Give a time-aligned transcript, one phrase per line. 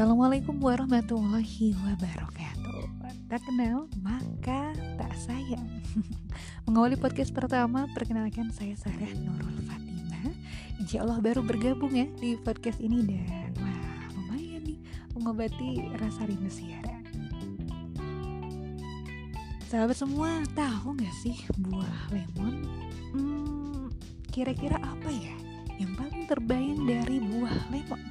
[0.00, 5.68] Assalamualaikum warahmatullahi wabarakatuh Tak kenal maka tak sayang
[6.64, 10.32] Mengawali podcast pertama Perkenalkan saya Sarah Nurul Fatimah
[10.80, 14.80] Insya Allah baru bergabung ya di podcast ini Dan wah lumayan nih
[15.20, 17.04] Mengobati rasa rindu siaran
[19.68, 22.64] Sahabat semua tahu gak sih buah lemon?
[23.12, 23.92] Hmm,
[24.32, 25.36] kira-kira apa ya
[25.76, 28.09] yang paling terbayang dari buah lemon?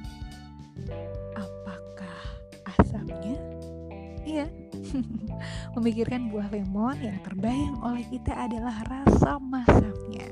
[5.80, 10.28] Memikirkan buah lemon yang terbayang oleh kita adalah rasa masaknya.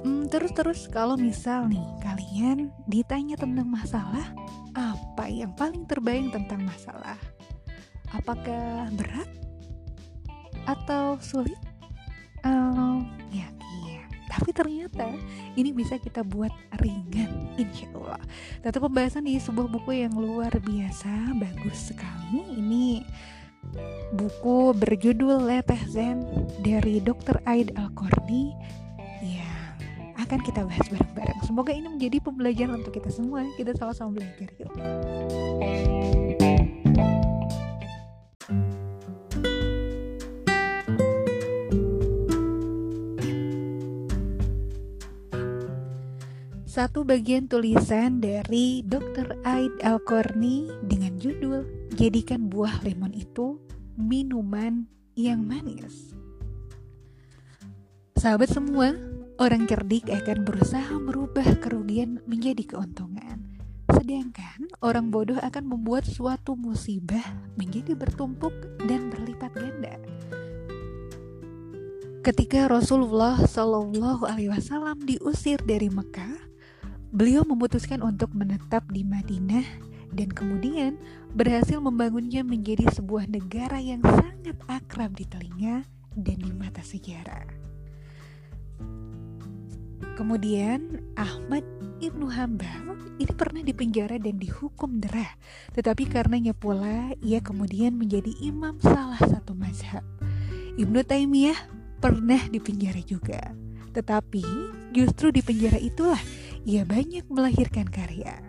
[0.00, 4.32] Hmm, terus-terus kalau misal nih kalian ditanya tentang masalah,
[4.72, 7.20] apa yang paling terbayang tentang masalah?
[8.16, 9.28] Apakah berat
[10.64, 11.60] atau sulit?
[12.48, 13.08] Um,
[14.44, 15.08] tapi ternyata
[15.56, 18.20] ini bisa kita buat ringan insya Allah
[18.60, 22.44] Tentu pembahasan di sebuah buku yang luar biasa bagus sekali.
[22.60, 23.00] Ini
[24.12, 26.28] buku berjudul Leteh Zen
[26.60, 27.40] dari Dr.
[27.48, 28.52] Aid Al-Korni
[29.24, 29.80] yang
[30.20, 31.40] akan kita bahas bareng-bareng.
[31.48, 33.48] Semoga ini menjadi pembelajaran untuk kita semua.
[33.56, 36.03] Kita sama-sama belajar yuk
[46.74, 49.38] satu bagian tulisan dari Dr.
[49.46, 51.62] Aid Al-Korni dengan judul
[51.94, 53.62] Jadikan buah lemon itu
[53.94, 54.82] minuman
[55.14, 56.10] yang manis.
[58.18, 58.90] Sahabat semua,
[59.38, 63.54] orang cerdik akan berusaha merubah kerugian menjadi keuntungan.
[63.94, 67.22] Sedangkan orang bodoh akan membuat suatu musibah
[67.54, 68.50] menjadi bertumpuk
[68.90, 69.94] dan berlipat ganda.
[72.26, 76.53] Ketika Rasulullah Shallallahu Alaihi Wasallam diusir dari Mekah,
[77.14, 79.62] Beliau memutuskan untuk menetap di Madinah
[80.10, 80.98] dan kemudian
[81.30, 85.86] berhasil membangunnya menjadi sebuah negara yang sangat akrab di telinga
[86.18, 87.46] dan di mata sejarah.
[90.18, 91.62] Kemudian Ahmad
[92.02, 95.38] Ibnu Hambal ini pernah dipenjara dan dihukum derah,
[95.70, 100.02] tetapi karenanya pula ia kemudian menjadi imam salah satu mazhab.
[100.74, 101.58] Ibnu Taimiyah
[102.02, 103.54] pernah dipenjara juga,
[103.94, 104.42] tetapi
[104.90, 106.18] justru di penjara itulah
[106.64, 108.40] ia banyak melahirkan karya.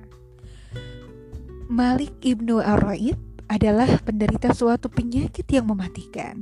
[1.68, 3.20] Malik Ibnu Ar-Raid
[3.52, 6.42] adalah penderita suatu penyakit yang mematikan.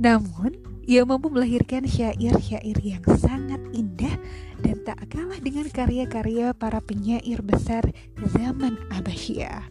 [0.00, 0.56] Namun,
[0.88, 4.16] ia mampu melahirkan syair-syair yang sangat indah
[4.64, 7.84] dan tak kalah dengan karya-karya para penyair besar
[8.32, 9.68] zaman Abbasiyah.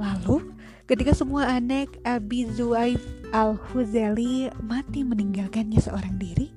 [0.00, 0.48] Lalu,
[0.90, 2.98] ketika semua anak Abi Zuaif
[3.30, 6.50] Al-Huzali mati meninggalkannya seorang diri,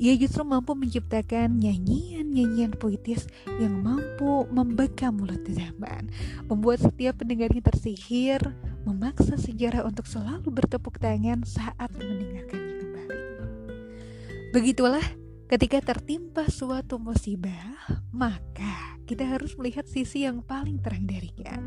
[0.00, 3.28] ia justru mampu menciptakan nyanyian-nyanyian puitis
[3.60, 6.08] yang mampu membekam mulut zaman,
[6.48, 8.40] membuat setiap pendengarnya tersihir,
[8.88, 13.20] memaksa sejarah untuk selalu bertepuk tangan saat mendengarkannya kembali.
[14.56, 15.04] Begitulah
[15.52, 21.60] ketika tertimpa suatu musibah, maka kita harus melihat sisi yang paling terang darinya.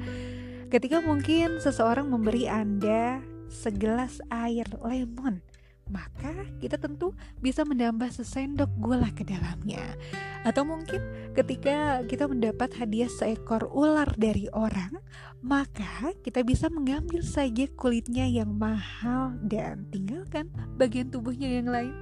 [0.68, 5.40] Ketika mungkin seseorang memberi Anda segelas air lemon
[5.88, 9.96] maka kita tentu bisa menambah sesendok gula ke dalamnya.
[10.44, 11.00] Atau mungkin
[11.36, 15.00] ketika kita mendapat hadiah seekor ular dari orang,
[15.40, 21.96] maka kita bisa mengambil saja kulitnya yang mahal dan tinggalkan bagian tubuhnya yang lain.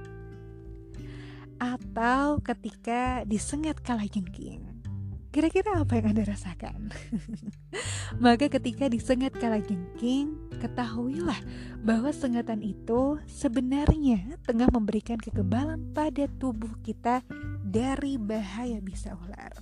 [1.56, 4.75] Atau ketika disengat kala jengking,
[5.36, 6.96] Kira-kira apa yang Anda rasakan?
[8.24, 10.32] Maka ketika disengat kala jengking,
[10.64, 11.36] ketahuilah
[11.84, 17.20] bahwa sengatan itu sebenarnya tengah memberikan kekebalan pada tubuh kita
[17.60, 19.52] dari bahaya bisa ular.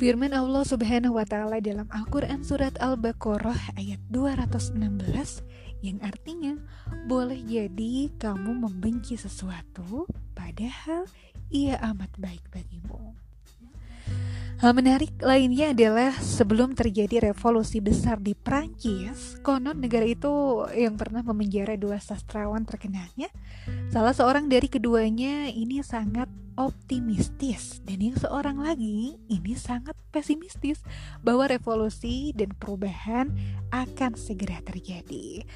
[0.00, 5.44] Firman Allah Subhanahu wa taala dalam Al-Qur'an surat Al-Baqarah ayat 216
[5.84, 6.56] yang artinya
[7.04, 11.04] boleh jadi kamu membenci sesuatu padahal
[11.52, 13.27] ia amat baik bagimu.
[14.58, 21.22] Hal menarik lainnya adalah sebelum terjadi revolusi besar di Prancis, konon negara itu yang pernah
[21.22, 23.30] memenjara dua sastrawan terkenalnya,
[23.94, 26.26] salah seorang dari keduanya ini sangat
[26.58, 30.82] optimistis dan yang seorang lagi ini sangat pesimistis
[31.22, 33.30] bahwa revolusi dan perubahan
[33.70, 35.46] akan segera terjadi.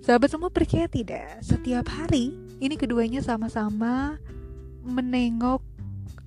[0.00, 1.44] Sahabat semua percaya tidak?
[1.44, 4.16] Setiap hari ini keduanya sama-sama
[4.80, 5.60] menengok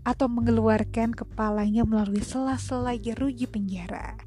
[0.03, 4.19] atau mengeluarkan kepalanya melalui sela-sela jeruji penjara.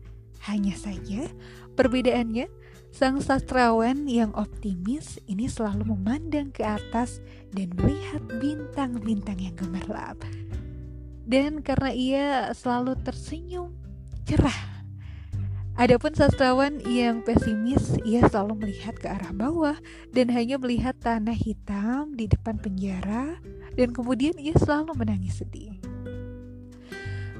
[0.48, 1.28] Hanya saja,
[1.76, 2.48] perbedaannya,
[2.92, 7.20] sang sastrawan yang optimis ini selalu memandang ke atas
[7.52, 10.16] dan melihat bintang-bintang yang gemerlap.
[11.26, 13.74] Dan karena ia selalu tersenyum
[14.24, 14.75] cerah,
[15.76, 19.76] Adapun sastrawan yang pesimis, ia selalu melihat ke arah bawah
[20.08, 23.36] dan hanya melihat tanah hitam di depan penjara
[23.76, 25.76] dan kemudian ia selalu menangis sedih.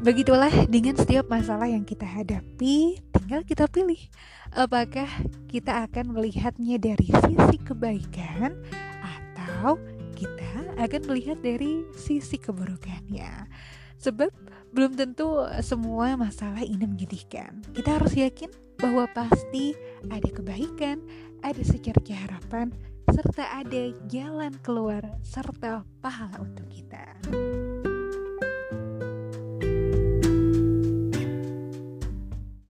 [0.05, 4.05] Begitulah dengan setiap masalah yang kita hadapi, tinggal kita pilih
[4.53, 5.09] apakah
[5.49, 8.53] kita akan melihatnya dari sisi kebaikan
[9.01, 9.81] atau
[10.13, 13.49] kita akan melihat dari sisi keburukannya.
[14.01, 14.31] Sebab
[14.73, 17.65] belum tentu semua masalah ini menyedihkan.
[17.73, 19.73] Kita harus yakin bahwa pasti
[20.13, 21.01] ada kebaikan,
[21.41, 22.69] ada secerca harapan,
[23.09, 27.17] serta ada jalan keluar serta pahala untuk kita.